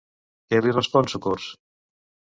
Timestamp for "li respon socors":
0.67-1.47